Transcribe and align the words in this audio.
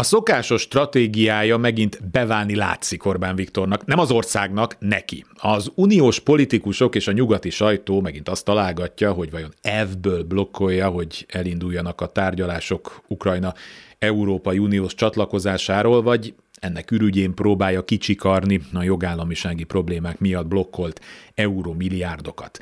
A 0.00 0.02
szokásos 0.02 0.60
stratégiája 0.60 1.56
megint 1.56 2.10
beválni 2.10 2.54
látszik 2.54 3.04
Orbán 3.04 3.36
Viktornak, 3.36 3.86
nem 3.86 3.98
az 3.98 4.10
országnak, 4.10 4.76
neki. 4.78 5.24
Az 5.34 5.70
uniós 5.74 6.20
politikusok 6.20 6.94
és 6.94 7.08
a 7.08 7.12
nyugati 7.12 7.50
sajtó 7.50 8.00
megint 8.00 8.28
azt 8.28 8.44
találgatja, 8.44 9.12
hogy 9.12 9.30
vajon 9.30 9.54
elvből 9.62 10.22
blokkolja, 10.22 10.88
hogy 10.88 11.26
elinduljanak 11.28 12.00
a 12.00 12.06
tárgyalások 12.06 13.02
Ukrajna 13.06 13.54
Európai 13.98 14.58
Uniós 14.58 14.94
csatlakozásáról, 14.94 16.02
vagy 16.02 16.34
ennek 16.60 16.90
ürügyén 16.90 17.34
próbálja 17.34 17.84
kicsikarni 17.84 18.60
a 18.72 18.82
jogállamisági 18.82 19.64
problémák 19.64 20.18
miatt 20.18 20.46
blokkolt 20.46 21.00
euromilliárdokat. 21.34 22.58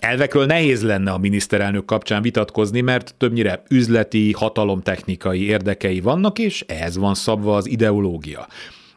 Elvekről 0.00 0.46
nehéz 0.46 0.82
lenne 0.82 1.10
a 1.10 1.18
miniszterelnök 1.18 1.84
kapcsán 1.84 2.22
vitatkozni, 2.22 2.80
mert 2.80 3.14
többnyire 3.18 3.62
üzleti, 3.70 4.32
hatalomtechnikai 4.32 5.46
érdekei 5.46 6.00
vannak, 6.00 6.38
és 6.38 6.64
ehhez 6.66 6.96
van 6.96 7.14
szabva 7.14 7.56
az 7.56 7.66
ideológia. 7.66 8.46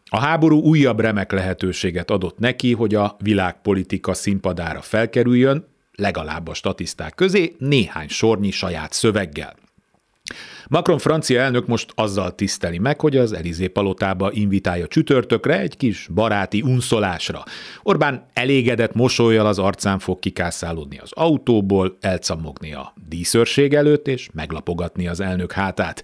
A 0.05 0.20
háború 0.20 0.61
újabb 0.61 0.99
remek 0.99 1.31
lehetőséget 1.31 2.11
adott 2.11 2.38
neki, 2.38 2.73
hogy 2.73 2.95
a 2.95 3.16
világpolitika 3.20 4.13
színpadára 4.13 4.81
felkerüljön, 4.81 5.66
legalább 5.95 6.47
a 6.47 6.53
statiszták 6.53 7.16
közé, 7.16 7.55
néhány 7.58 8.08
sornyi 8.08 8.52
saját 8.52 8.94
szöveggel. 8.94 9.55
Macron 10.70 10.98
francia 10.98 11.41
elnök 11.41 11.67
most 11.67 11.91
azzal 11.95 12.35
tiszteli 12.35 12.77
meg, 12.77 13.02
hogy 13.02 13.17
az 13.17 13.34
Elizé 13.34 13.67
palotába 13.67 14.31
invitálja 14.31 14.88
csütörtökre 14.88 15.59
egy 15.59 15.77
kis 15.77 16.08
baráti 16.13 16.62
unszolásra. 16.62 17.44
Orbán 17.84 18.26
elégedett 18.34 18.94
mosolyjal 18.94 19.45
az 19.45 19.59
arcán 19.59 19.99
fog 19.99 20.20
kikászálódni 20.20 20.98
az 20.98 21.12
autóból, 21.13 21.98
elcammogni 22.02 22.73
a 22.73 22.94
díszőrség 23.08 23.73
előtt 23.73 24.08
és 24.08 24.30
meglapogatni 24.34 25.08
az 25.08 25.20
elnök 25.20 25.52
hátát. 25.52 26.03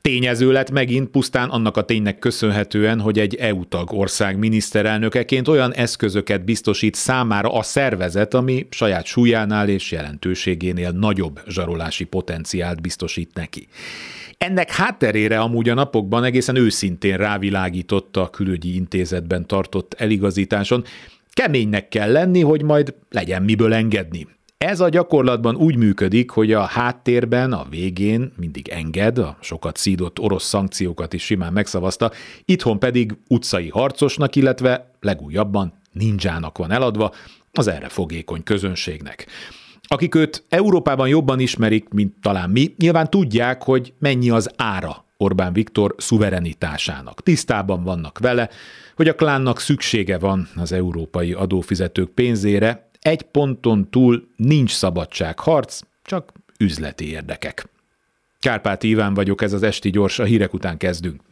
Tényező 0.00 0.52
lett 0.52 0.70
megint 0.70 1.08
pusztán 1.08 1.48
annak 1.48 1.76
a 1.76 1.84
ténynek 1.84 2.18
köszönhetően, 2.18 3.00
hogy 3.00 3.18
egy 3.18 3.34
EU-tag 3.34 3.92
ország 3.92 4.38
miniszterelnökeként 4.38 5.48
olyan 5.48 5.74
eszközöket 5.74 6.44
biztosít 6.44 6.94
számára 6.94 7.52
a 7.52 7.62
szervezet, 7.62 8.34
ami 8.34 8.66
saját 8.70 9.04
súlyánál 9.04 9.68
és 9.68 9.90
jelentőségénél 9.90 10.90
nagyobb 10.90 11.40
zsarolási 11.46 12.04
potenciált 12.04 12.80
biztosít 12.80 13.34
neki. 13.34 13.68
Ennek 14.38 14.70
hátterére 14.70 15.38
amúgy 15.38 15.68
a 15.68 15.74
napokban 15.74 16.24
egészen 16.24 16.56
őszintén 16.56 17.16
rávilágított 17.16 18.16
a 18.16 18.30
külügyi 18.30 18.74
intézetben 18.74 19.46
tartott 19.46 19.94
eligazításon, 19.94 20.84
keménynek 21.32 21.88
kell 21.88 22.12
lenni, 22.12 22.40
hogy 22.40 22.62
majd 22.62 22.94
legyen 23.10 23.42
miből 23.42 23.74
engedni. 23.74 24.26
Ez 24.58 24.80
a 24.80 24.88
gyakorlatban 24.88 25.56
úgy 25.56 25.76
működik, 25.76 26.30
hogy 26.30 26.52
a 26.52 26.62
háttérben, 26.62 27.52
a 27.52 27.66
végén 27.70 28.32
mindig 28.36 28.68
enged, 28.68 29.18
a 29.18 29.36
sokat 29.40 29.76
szídott 29.76 30.18
orosz 30.18 30.44
szankciókat 30.44 31.12
is 31.12 31.24
simán 31.24 31.52
megszavazta, 31.52 32.10
itthon 32.44 32.78
pedig 32.78 33.16
utcai 33.28 33.68
harcosnak, 33.68 34.36
illetve 34.36 34.90
legújabban 35.00 35.72
ninjának 35.92 36.58
van 36.58 36.70
eladva 36.70 37.12
az 37.52 37.66
erre 37.66 37.88
fogékony 37.88 38.42
közönségnek. 38.42 39.26
Akik 39.88 40.14
őt 40.14 40.44
Európában 40.48 41.08
jobban 41.08 41.40
ismerik, 41.40 41.88
mint 41.88 42.14
talán 42.22 42.50
mi, 42.50 42.74
nyilván 42.78 43.10
tudják, 43.10 43.62
hogy 43.62 43.92
mennyi 43.98 44.30
az 44.30 44.50
ára 44.56 45.04
Orbán 45.16 45.52
Viktor 45.52 45.94
szuverenitásának. 45.96 47.22
Tisztában 47.22 47.82
vannak 47.82 48.18
vele, 48.18 48.48
hogy 48.96 49.08
a 49.08 49.14
klánnak 49.14 49.60
szüksége 49.60 50.18
van 50.18 50.48
az 50.56 50.72
európai 50.72 51.32
adófizetők 51.32 52.08
pénzére, 52.08 52.87
egy 53.00 53.22
ponton 53.22 53.90
túl 53.90 54.28
nincs 54.36 54.70
szabadságharc, 54.70 55.80
csak 56.02 56.32
üzleti 56.58 57.10
érdekek. 57.10 57.68
Kárpáti 58.40 58.88
Iván 58.88 59.14
vagyok, 59.14 59.42
ez 59.42 59.52
az 59.52 59.62
Esti 59.62 59.90
Gyors, 59.90 60.18
a 60.18 60.24
hírek 60.24 60.54
után 60.54 60.76
kezdünk. 60.76 61.22